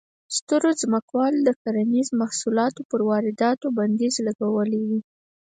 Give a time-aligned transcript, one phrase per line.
[0.37, 4.89] سترو ځمکوالو د کرنیزو محصولاتو پر وارداتو بندیز لګولی و.